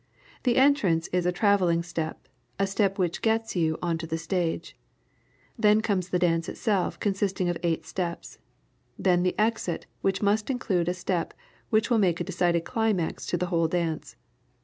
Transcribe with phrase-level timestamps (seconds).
[0.41, 4.75] The entrance is a travelling step, a step which gets you onto the stage;
[5.59, 8.39] then comes the dance itself consisting of eight steps;
[8.97, 11.35] then the exit which must include a step
[11.69, 14.15] which will make a decided climax to the whole dance.